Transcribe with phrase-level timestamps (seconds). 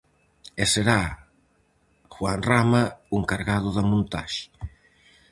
[0.61, 1.01] E será
[2.13, 4.43] Juan Rama o encargado da montaxe.